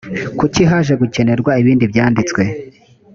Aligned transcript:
kuki 0.39 0.61
haje 0.69 0.93
gukenerwa 1.01 1.51
ibindi 1.61 1.85
byanditswe 1.91 2.41